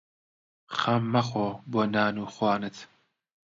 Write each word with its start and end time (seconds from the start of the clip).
خەم 0.77 1.03
مەخۆ 1.13 1.47
بۆ 1.71 1.81
نان 1.93 2.15
و 2.23 2.25
خوانت 2.33 2.77